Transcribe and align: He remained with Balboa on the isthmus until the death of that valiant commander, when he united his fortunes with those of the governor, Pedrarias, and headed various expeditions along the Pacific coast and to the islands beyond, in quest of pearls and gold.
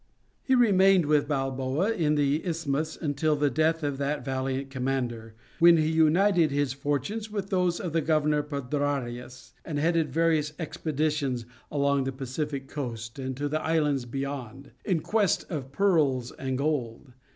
He 0.41 0.55
remained 0.55 1.05
with 1.05 1.27
Balboa 1.27 1.93
on 2.03 2.15
the 2.15 2.43
isthmus 2.43 2.97
until 2.99 3.35
the 3.35 3.51
death 3.51 3.83
of 3.83 3.99
that 3.99 4.25
valiant 4.25 4.71
commander, 4.71 5.35
when 5.59 5.77
he 5.77 5.89
united 5.91 6.49
his 6.49 6.73
fortunes 6.73 7.29
with 7.29 7.51
those 7.51 7.79
of 7.79 7.93
the 7.93 8.01
governor, 8.01 8.41
Pedrarias, 8.41 9.53
and 9.63 9.77
headed 9.77 10.11
various 10.11 10.53
expeditions 10.57 11.45
along 11.69 12.05
the 12.05 12.11
Pacific 12.11 12.67
coast 12.67 13.19
and 13.19 13.37
to 13.37 13.47
the 13.47 13.61
islands 13.61 14.05
beyond, 14.05 14.71
in 14.83 15.01
quest 15.01 15.45
of 15.51 15.71
pearls 15.71 16.31
and 16.31 16.57
gold. 16.57 17.13